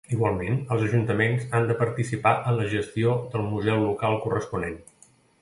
[0.13, 4.83] Igualment, els ajuntaments han de participar en la gestió del museu local corresponent.